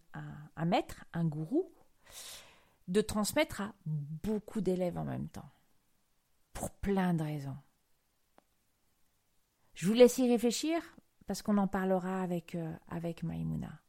maître, 0.65 1.05
un 1.13 1.25
gourou, 1.25 1.71
de 2.87 3.01
transmettre 3.01 3.61
à 3.61 3.73
beaucoup 3.85 4.61
d'élèves 4.61 4.97
en 4.97 5.03
même 5.03 5.27
temps. 5.27 5.49
Pour 6.53 6.71
plein 6.71 7.13
de 7.13 7.23
raisons. 7.23 7.57
Je 9.73 9.85
vous 9.85 9.93
laisse 9.93 10.17
y 10.17 10.27
réfléchir 10.29 10.81
parce 11.27 11.41
qu'on 11.41 11.57
en 11.57 11.67
parlera 11.67 12.21
avec, 12.21 12.55
euh, 12.55 12.73
avec 12.87 13.21
Maïmouna. 13.21 13.81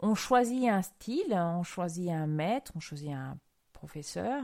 On 0.00 0.14
choisit 0.14 0.68
un 0.68 0.82
style, 0.82 1.32
on 1.32 1.62
choisit 1.62 2.10
un 2.10 2.26
maître, 2.26 2.72
on 2.74 2.80
choisit 2.80 3.12
un 3.12 3.38
professeur. 3.72 4.42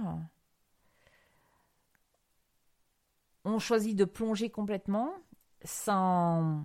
On 3.44 3.58
choisit 3.58 3.96
de 3.96 4.04
plonger 4.04 4.50
complètement 4.50 5.12
sans 5.64 6.64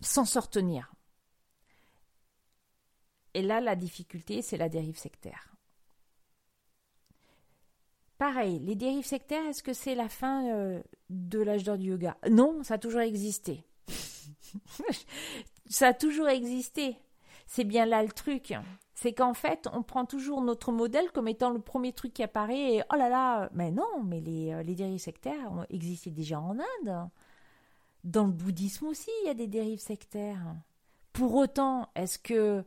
sans 0.00 0.24
se 0.24 0.38
retenir. 0.38 0.92
Et 3.34 3.42
là, 3.42 3.60
la 3.60 3.76
difficulté, 3.76 4.40
c'est 4.42 4.56
la 4.56 4.68
dérive 4.68 4.98
sectaire. 4.98 5.54
Pareil, 8.18 8.60
les 8.60 8.74
dérives 8.76 9.04
sectaires, 9.04 9.44
est-ce 9.46 9.62
que 9.62 9.74
c'est 9.74 9.94
la 9.94 10.08
fin 10.08 10.48
euh, 10.48 10.82
de 11.10 11.38
l'âge 11.40 11.64
d'or 11.64 11.76
du 11.76 11.88
yoga? 11.88 12.16
Non, 12.30 12.62
ça 12.62 12.74
a 12.74 12.78
toujours 12.78 13.02
existé. 13.02 13.62
ça 15.68 15.88
a 15.88 15.94
toujours 15.94 16.28
existé. 16.28 16.96
C'est 17.46 17.64
bien 17.64 17.86
là 17.86 18.02
le 18.02 18.10
truc. 18.10 18.54
C'est 18.94 19.12
qu'en 19.12 19.34
fait, 19.34 19.68
on 19.72 19.82
prend 19.82 20.06
toujours 20.06 20.40
notre 20.40 20.72
modèle 20.72 21.10
comme 21.12 21.28
étant 21.28 21.50
le 21.50 21.60
premier 21.60 21.92
truc 21.92 22.14
qui 22.14 22.22
apparaît 22.22 22.76
et 22.76 22.82
oh 22.92 22.96
là 22.96 23.08
là, 23.08 23.50
mais 23.52 23.70
non, 23.70 24.02
mais 24.04 24.20
les, 24.20 24.52
euh, 24.52 24.62
les 24.62 24.74
dérives 24.74 25.00
sectaires 25.00 25.52
ont 25.52 25.66
existé 25.68 26.10
déjà 26.10 26.40
en 26.40 26.56
Inde. 26.58 27.10
Dans 28.04 28.24
le 28.24 28.32
bouddhisme 28.32 28.86
aussi, 28.86 29.10
il 29.22 29.26
y 29.26 29.30
a 29.30 29.34
des 29.34 29.48
dérives 29.48 29.80
sectaires. 29.80 30.56
Pour 31.12 31.34
autant, 31.34 31.88
est-ce 31.94 32.18
que 32.18 32.64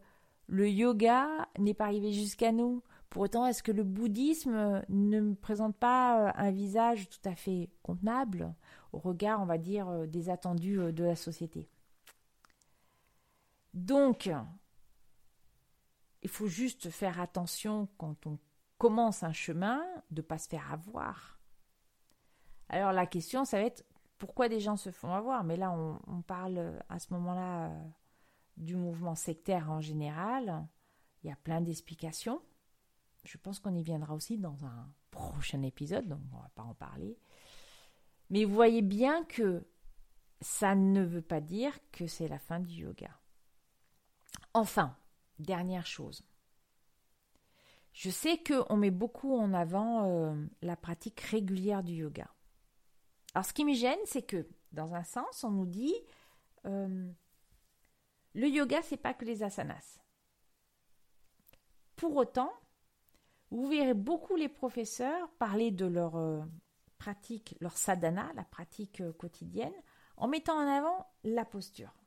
le 0.47 0.69
yoga 0.69 1.27
n'est 1.57 1.73
pas 1.73 1.85
arrivé 1.85 2.11
jusqu'à 2.11 2.51
nous? 2.51 2.83
Pour 3.09 3.23
autant, 3.23 3.47
est-ce 3.47 3.63
que 3.63 3.71
le 3.71 3.83
bouddhisme 3.83 4.83
ne 4.87 5.33
présente 5.33 5.75
pas 5.77 6.27
euh, 6.27 6.31
un 6.35 6.51
visage 6.51 7.09
tout 7.09 7.27
à 7.27 7.33
fait 7.33 7.69
contenable 7.81 8.53
au 8.93 8.99
regard, 8.99 9.41
on 9.41 9.45
va 9.45 9.57
dire, 9.57 9.89
euh, 9.89 10.05
des 10.05 10.29
attendus 10.29 10.77
de 10.93 11.03
la 11.03 11.15
société? 11.15 11.67
Donc, 13.73 14.29
il 16.21 16.29
faut 16.29 16.47
juste 16.47 16.89
faire 16.89 17.19
attention 17.19 17.87
quand 17.97 18.25
on 18.25 18.39
commence 18.77 19.23
un 19.23 19.33
chemin 19.33 19.83
de 20.11 20.21
ne 20.21 20.25
pas 20.25 20.37
se 20.37 20.47
faire 20.47 20.71
avoir. 20.71 21.39
Alors 22.69 22.91
la 22.91 23.05
question, 23.05 23.45
ça 23.45 23.57
va 23.57 23.65
être 23.65 23.85
pourquoi 24.17 24.49
des 24.49 24.59
gens 24.59 24.77
se 24.77 24.91
font 24.91 25.13
avoir? 25.13 25.43
Mais 25.43 25.55
là, 25.55 25.71
on 25.71 26.21
parle 26.21 26.81
à 26.89 26.99
ce 26.99 27.13
moment-là 27.13 27.71
du 28.57 28.75
mouvement 28.75 29.15
sectaire 29.15 29.71
en 29.71 29.81
général. 29.81 30.67
Il 31.23 31.29
y 31.29 31.31
a 31.31 31.37
plein 31.37 31.61
d'explications. 31.61 32.41
Je 33.23 33.37
pense 33.37 33.59
qu'on 33.59 33.75
y 33.75 33.83
viendra 33.83 34.13
aussi 34.13 34.37
dans 34.37 34.65
un 34.65 34.91
prochain 35.11 35.61
épisode, 35.63 36.07
donc 36.07 36.19
on 36.31 36.37
ne 36.37 36.41
va 36.41 36.49
pas 36.55 36.63
en 36.63 36.73
parler. 36.73 37.17
Mais 38.29 38.45
vous 38.45 38.53
voyez 38.53 38.81
bien 38.81 39.23
que 39.25 39.67
ça 40.41 40.75
ne 40.75 41.03
veut 41.03 41.21
pas 41.21 41.41
dire 41.41 41.77
que 41.91 42.07
c'est 42.07 42.27
la 42.27 42.39
fin 42.39 42.59
du 42.59 42.83
yoga. 42.83 43.18
Enfin, 44.53 44.95
dernière 45.37 45.85
chose. 45.85 46.23
Je 47.93 48.09
sais 48.09 48.41
qu'on 48.41 48.77
met 48.77 48.91
beaucoup 48.91 49.35
en 49.35 49.53
avant 49.53 50.05
euh, 50.05 50.45
la 50.61 50.75
pratique 50.75 51.19
régulière 51.21 51.83
du 51.83 51.93
yoga. 51.93 52.27
Alors 53.33 53.45
ce 53.45 53.53
qui 53.53 53.65
me 53.65 53.73
gêne, 53.73 53.99
c'est 54.05 54.21
que 54.21 54.47
dans 54.71 54.95
un 54.95 55.03
sens, 55.03 55.43
on 55.43 55.51
nous 55.51 55.65
dit 55.65 55.95
euh, 56.65 57.11
le 58.33 58.47
yoga, 58.47 58.81
c'est 58.81 58.97
pas 58.97 59.13
que 59.13 59.25
les 59.25 59.43
asanas. 59.43 59.99
Pour 61.95 62.15
autant, 62.15 62.53
vous 63.51 63.67
verrez 63.67 63.93
beaucoup 63.93 64.35
les 64.35 64.49
professeurs 64.49 65.29
parler 65.37 65.71
de 65.71 65.85
leur 65.85 66.15
euh, 66.15 66.41
pratique, 66.97 67.55
leur 67.59 67.77
sadhana, 67.77 68.31
la 68.35 68.43
pratique 68.43 69.03
quotidienne, 69.17 69.73
en 70.17 70.27
mettant 70.27 70.55
en 70.55 70.67
avant 70.67 71.07
la 71.23 71.45
posture. 71.45 71.98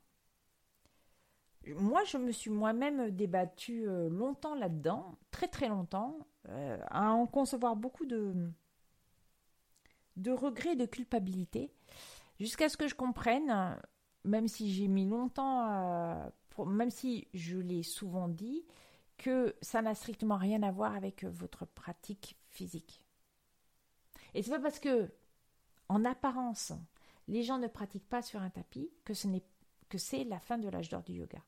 Moi, 1.66 2.02
je 2.04 2.18
me 2.18 2.32
suis 2.32 2.50
moi-même 2.50 3.10
débattue 3.10 3.88
euh, 3.88 4.08
longtemps 4.08 4.54
là-dedans, 4.54 5.18
très 5.30 5.48
très 5.48 5.68
longtemps, 5.68 6.18
à 6.90 7.12
en 7.12 7.28
concevoir 7.28 7.76
beaucoup 7.76 8.04
de, 8.04 8.34
de 10.16 10.32
regrets, 10.32 10.74
de 10.74 10.86
culpabilité, 10.86 11.72
jusqu'à 12.40 12.68
ce 12.68 12.76
que 12.76 12.88
je 12.88 12.96
comprenne, 12.96 13.80
même 14.24 14.48
si 14.48 14.72
j'ai 14.72 14.88
mis 14.88 15.08
longtemps, 15.08 16.32
même 16.66 16.90
si 16.90 17.28
je 17.32 17.58
l'ai 17.58 17.84
souvent 17.84 18.26
dit, 18.26 18.64
que 19.18 19.54
ça 19.62 19.82
n'a 19.82 19.94
strictement 19.94 20.36
rien 20.36 20.62
à 20.64 20.72
voir 20.72 20.96
avec 20.96 21.24
votre 21.24 21.64
pratique 21.64 22.36
physique. 22.48 23.06
Et 24.34 24.42
c'est 24.42 24.50
pas 24.50 24.58
parce 24.58 24.80
que, 24.80 25.12
en 25.88 26.04
apparence, 26.04 26.72
les 27.28 27.42
gens 27.42 27.58
ne 27.58 27.68
pratiquent 27.68 28.08
pas 28.08 28.22
sur 28.22 28.40
un 28.42 28.50
tapis 28.50 28.90
que 29.04 29.14
ce 29.14 29.28
n'est 29.28 29.44
que 29.88 29.98
c'est 29.98 30.24
la 30.24 30.40
fin 30.40 30.56
de 30.56 30.68
l'âge 30.68 30.88
d'or 30.88 31.02
du 31.02 31.12
yoga. 31.12 31.38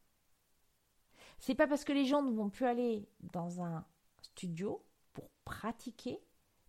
C'est 1.38 1.55
pas 1.55 1.67
parce 1.67 1.85
que 1.85 1.93
les 1.93 2.07
gens 2.07 2.23
ne 2.23 2.35
vont 2.35 2.50
plus 2.50 2.67
aller 2.67 3.09
dans 3.21 3.62
un 3.62 3.85
studio 4.23 4.85
pour 5.12 5.31
pratiquer 5.45 6.21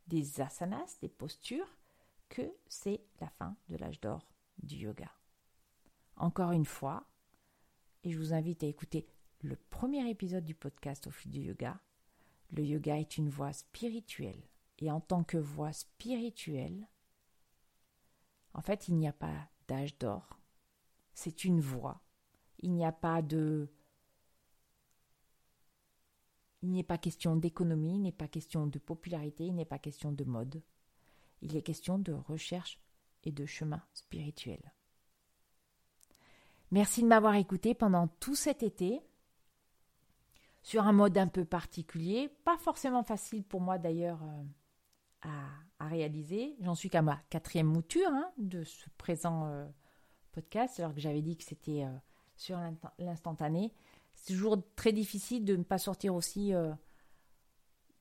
des 0.07 0.41
asanas, 0.41 0.97
des 1.01 1.09
postures, 1.09 1.77
que 2.29 2.53
c'est 2.67 3.01
la 3.21 3.29
fin 3.29 3.55
de 3.69 3.77
l'âge 3.77 4.01
d'or 4.01 4.27
du 4.61 4.75
yoga. 4.77 5.11
Encore 6.17 6.51
une 6.51 6.65
fois, 6.65 7.07
et 8.03 8.11
je 8.11 8.17
vous 8.17 8.33
invite 8.33 8.63
à 8.63 8.67
écouter 8.67 9.07
le 9.41 9.55
premier 9.55 10.09
épisode 10.09 10.45
du 10.45 10.55
podcast 10.55 11.07
au 11.07 11.11
fil 11.11 11.31
du 11.31 11.41
yoga. 11.41 11.79
Le 12.51 12.63
yoga 12.63 12.97
est 12.99 13.17
une 13.17 13.29
voie 13.29 13.53
spirituelle. 13.53 14.41
Et 14.79 14.91
en 14.91 14.99
tant 14.99 15.23
que 15.23 15.37
voie 15.37 15.73
spirituelle, 15.73 16.87
en 18.53 18.61
fait, 18.61 18.87
il 18.87 18.95
n'y 18.95 19.07
a 19.07 19.13
pas 19.13 19.49
d'âge 19.67 19.97
d'or. 19.97 20.39
C'est 21.13 21.45
une 21.45 21.61
voie. 21.61 22.01
Il 22.59 22.73
n'y 22.73 22.85
a 22.85 22.91
pas 22.91 23.21
de... 23.21 23.69
Il 26.61 26.71
n'est 26.71 26.83
pas 26.83 26.97
question 26.97 27.35
d'économie, 27.35 27.95
il 27.95 28.01
n'est 28.01 28.11
pas 28.11 28.27
question 28.27 28.67
de 28.67 28.79
popularité, 28.79 29.45
il 29.45 29.55
n'est 29.55 29.65
pas 29.65 29.79
question 29.79 30.11
de 30.11 30.23
mode. 30.23 30.61
Il 31.41 31.55
est 31.55 31.61
question 31.61 31.99
de 31.99 32.13
recherche 32.13 32.79
et 33.23 33.31
de 33.31 33.45
chemin 33.45 33.83
spirituel. 33.93 34.73
Merci 36.71 37.03
de 37.03 37.07
m'avoir 37.07 37.35
écouté 37.35 37.73
pendant 37.73 38.07
tout 38.07 38.35
cet 38.35 38.63
été 38.63 39.01
sur 40.63 40.83
un 40.83 40.93
mode 40.93 41.17
un 41.17 41.27
peu 41.27 41.45
particulier, 41.45 42.29
pas 42.43 42.57
forcément 42.57 43.03
facile 43.03 43.43
pour 43.43 43.61
moi 43.61 43.77
d'ailleurs 43.77 44.23
euh, 44.23 45.29
à, 45.79 45.87
réaliser. 45.87 46.55
J'en 46.61 46.73
suis 46.73 46.89
qu'à 46.89 47.03
ma 47.03 47.17
quatrième 47.29 47.67
mouture 47.67 48.09
hein, 48.09 48.31
de 48.39 48.63
ce 48.63 48.89
présent 48.97 49.45
euh, 49.45 49.67
podcast, 50.31 50.79
alors 50.79 50.95
que 50.95 50.99
j'avais 50.99 51.21
dit 51.21 51.37
que 51.37 51.43
c'était 51.43 51.83
euh, 51.83 51.95
sur 52.35 52.59
l'instantané. 52.97 53.73
C'est 54.15 54.33
toujours 54.33 54.57
très 54.75 54.91
difficile 54.91 55.45
de 55.45 55.55
ne 55.55 55.63
pas 55.63 55.77
sortir 55.77 56.15
aussi 56.15 56.53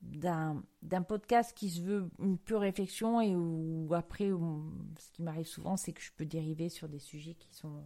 d'un 0.01 0.63
podcast 1.07 1.55
qui 1.55 1.69
se 1.69 1.81
veut 1.81 2.09
une 2.19 2.37
pure 2.37 2.61
réflexion 2.61 3.21
et 3.21 3.35
où 3.35 3.93
après, 3.93 4.29
ce 4.29 5.11
qui 5.11 5.21
m'arrive 5.21 5.47
souvent, 5.47 5.77
c'est 5.77 5.93
que 5.93 6.01
je 6.01 6.11
peux 6.15 6.25
dériver 6.25 6.69
sur 6.69 6.89
des 6.89 6.99
sujets 6.99 7.35
qui 7.35 7.53
sont 7.53 7.83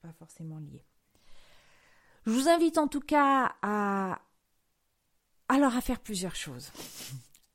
pas 0.00 0.12
forcément 0.12 0.58
liés. 0.58 0.84
Je 2.26 2.32
vous 2.32 2.48
invite 2.48 2.78
en 2.78 2.88
tout 2.88 3.00
cas 3.00 3.54
à 3.62 4.20
alors 5.48 5.76
à 5.76 5.80
faire 5.80 6.00
plusieurs 6.00 6.34
choses. 6.34 6.70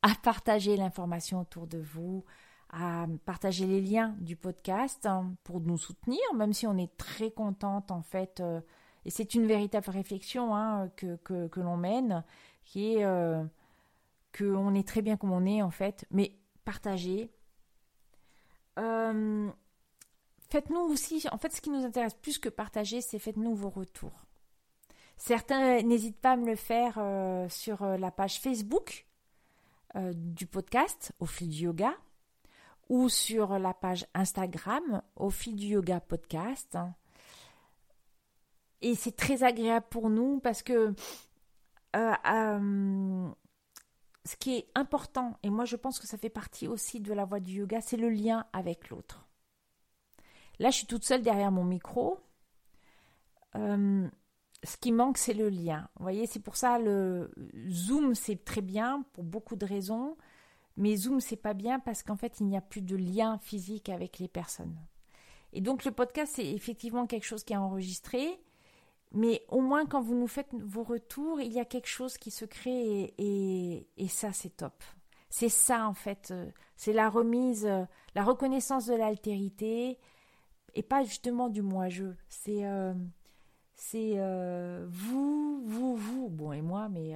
À 0.02 0.14
partager 0.22 0.76
l'information 0.76 1.40
autour 1.40 1.66
de 1.66 1.78
vous, 1.78 2.24
à 2.70 3.06
partager 3.24 3.66
les 3.66 3.80
liens 3.80 4.16
du 4.18 4.34
podcast 4.34 5.06
hein, 5.06 5.34
pour 5.44 5.60
nous 5.60 5.78
soutenir, 5.78 6.20
même 6.34 6.52
si 6.52 6.66
on 6.66 6.76
est 6.76 6.96
très 6.96 7.30
contente 7.30 7.90
en 7.90 8.02
fait. 8.02 8.40
Euh, 8.40 8.60
et 9.04 9.10
c'est 9.10 9.34
une 9.34 9.46
véritable 9.46 9.90
réflexion 9.90 10.54
hein, 10.54 10.88
que, 10.96 11.60
l'on 11.60 11.76
mène. 11.76 12.24
qui 12.64 12.94
est 12.94 13.04
euh, 13.04 13.42
qu'on 14.36 14.74
est 14.74 14.86
très 14.86 15.02
bien 15.02 15.16
comme 15.16 15.32
on 15.32 15.44
est 15.44 15.62
en 15.62 15.70
fait, 15.70 16.06
mais 16.10 16.32
partagez. 16.64 17.30
Euh, 18.78 19.50
faites-nous 20.48 20.80
aussi, 20.80 21.26
en 21.30 21.38
fait, 21.38 21.52
ce 21.52 21.60
qui 21.60 21.70
nous 21.70 21.84
intéresse 21.84 22.14
plus 22.14 22.38
que 22.38 22.48
partager, 22.48 23.00
c'est 23.00 23.18
faites-nous 23.18 23.54
vos 23.54 23.70
retours. 23.70 24.24
Certains 25.18 25.82
n'hésitent 25.82 26.20
pas 26.20 26.32
à 26.32 26.36
me 26.36 26.46
le 26.46 26.56
faire 26.56 26.94
euh, 26.96 27.48
sur 27.48 27.84
la 27.84 28.10
page 28.10 28.40
Facebook 28.40 29.06
du 30.14 30.46
podcast 30.46 31.12
au 31.18 31.26
fil 31.26 31.50
du 31.50 31.64
yoga 31.64 31.92
ou 32.88 33.10
sur 33.10 33.58
la 33.58 33.74
page 33.74 34.06
Instagram 34.14 35.02
au 35.16 35.28
fil 35.28 35.54
du 35.54 35.66
yoga 35.66 36.00
podcast. 36.00 36.78
Et 38.82 38.94
c'est 38.94 39.16
très 39.16 39.44
agréable 39.44 39.86
pour 39.88 40.10
nous 40.10 40.40
parce 40.40 40.62
que 40.62 40.94
euh, 41.94 42.12
euh, 42.30 43.28
ce 44.24 44.36
qui 44.36 44.56
est 44.56 44.66
important, 44.74 45.38
et 45.42 45.50
moi 45.50 45.64
je 45.64 45.76
pense 45.76 45.98
que 45.98 46.06
ça 46.06 46.18
fait 46.18 46.28
partie 46.28 46.68
aussi 46.68 47.00
de 47.00 47.12
la 47.12 47.24
voie 47.24 47.40
du 47.40 47.54
yoga, 47.54 47.80
c'est 47.80 47.96
le 47.96 48.10
lien 48.10 48.46
avec 48.52 48.90
l'autre. 48.90 49.26
Là, 50.58 50.70
je 50.70 50.76
suis 50.76 50.86
toute 50.86 51.04
seule 51.04 51.22
derrière 51.22 51.50
mon 51.50 51.64
micro. 51.64 52.20
Euh, 53.56 54.08
ce 54.62 54.76
qui 54.76 54.92
manque, 54.92 55.18
c'est 55.18 55.34
le 55.34 55.48
lien. 55.48 55.88
Vous 55.96 56.02
voyez, 56.02 56.26
c'est 56.26 56.40
pour 56.40 56.56
ça 56.56 56.78
le 56.78 57.32
Zoom, 57.68 58.14
c'est 58.14 58.44
très 58.44 58.60
bien 58.60 59.04
pour 59.12 59.24
beaucoup 59.24 59.56
de 59.56 59.66
raisons, 59.66 60.16
mais 60.76 60.96
Zoom, 60.96 61.20
c'est 61.20 61.36
pas 61.36 61.54
bien 61.54 61.80
parce 61.80 62.02
qu'en 62.02 62.16
fait, 62.16 62.40
il 62.40 62.46
n'y 62.46 62.56
a 62.56 62.60
plus 62.60 62.82
de 62.82 62.96
lien 62.96 63.38
physique 63.38 63.88
avec 63.88 64.18
les 64.18 64.28
personnes. 64.28 64.76
Et 65.52 65.60
donc, 65.60 65.84
le 65.84 65.90
podcast, 65.90 66.32
c'est 66.36 66.46
effectivement 66.46 67.06
quelque 67.06 67.26
chose 67.26 67.44
qui 67.44 67.52
est 67.52 67.56
enregistré, 67.56 68.40
mais 69.14 69.44
au 69.48 69.60
moins, 69.60 69.84
quand 69.84 70.00
vous 70.00 70.14
nous 70.14 70.26
faites 70.26 70.48
vos 70.54 70.82
retours, 70.82 71.40
il 71.40 71.52
y 71.52 71.60
a 71.60 71.64
quelque 71.64 71.88
chose 71.88 72.16
qui 72.16 72.30
se 72.30 72.44
crée 72.44 73.14
et, 73.18 74.08
ça, 74.08 74.32
c'est 74.32 74.56
top. 74.56 74.82
C'est 75.28 75.50
ça, 75.50 75.86
en 75.86 75.94
fait. 75.94 76.30
Euh, 76.30 76.50
c'est 76.76 76.92
la 76.92 77.08
remise, 77.08 77.66
euh, 77.66 77.84
la 78.14 78.24
reconnaissance 78.24 78.86
de 78.86 78.94
l'altérité 78.94 79.98
et 80.74 80.82
pas 80.82 81.04
justement 81.04 81.48
du 81.48 81.62
moi-je. 81.62 82.06
C'est 82.28 82.64
euh, 82.64 82.94
vous, 84.88 85.62
vous, 85.66 85.96
vous, 85.96 86.28
bon, 86.28 86.52
et 86.52 86.62
moi, 86.62 86.88
mais 86.88 87.14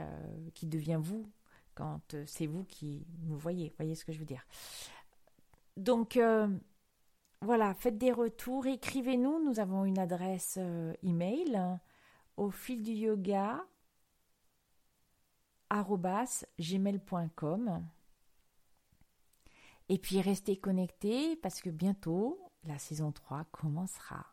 qui 0.54 0.66
devient 0.66 1.00
vous 1.00 1.26
quand 1.74 2.14
c'est 2.26 2.46
vous 2.46 2.64
qui 2.64 3.06
nous 3.24 3.38
voyez. 3.38 3.72
Voyez 3.78 3.94
ce 3.94 4.04
que 4.04 4.12
je 4.12 4.18
veux 4.18 4.26
dire. 4.26 4.46
Donc, 5.76 6.18
voilà, 7.42 7.74
faites 7.74 7.98
des 7.98 8.12
retours, 8.12 8.66
écrivez-nous. 8.66 9.44
Nous 9.44 9.60
avons 9.60 9.84
une 9.84 9.98
adresse 9.98 10.58
email 11.02 11.78
au 12.36 12.50
fil 12.50 12.82
du 12.82 12.92
yoga 12.92 13.64
gmail.com 16.58 17.86
et 19.88 19.98
puis 19.98 20.20
restez 20.20 20.56
connectés 20.56 21.36
parce 21.36 21.60
que 21.60 21.70
bientôt 21.70 22.40
la 22.64 22.78
saison 22.78 23.12
3 23.12 23.44
commencera. 23.52 24.26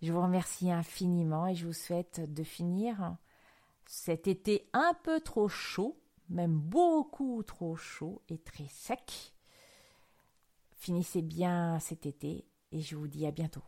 Je 0.00 0.12
vous 0.12 0.22
remercie 0.22 0.70
infiniment 0.70 1.46
et 1.46 1.54
je 1.54 1.66
vous 1.66 1.72
souhaite 1.72 2.32
de 2.32 2.42
finir 2.42 3.16
cet 3.86 4.26
été 4.26 4.68
un 4.72 4.94
peu 5.02 5.20
trop 5.20 5.48
chaud, 5.48 6.00
même 6.28 6.58
beaucoup 6.58 7.42
trop 7.42 7.76
chaud 7.76 8.22
et 8.28 8.38
très 8.38 8.68
sec. 8.68 9.31
Finissez 10.82 11.22
bien 11.22 11.78
cet 11.78 12.06
été 12.06 12.44
et 12.72 12.80
je 12.80 12.96
vous 12.96 13.06
dis 13.06 13.24
à 13.24 13.30
bientôt. 13.30 13.62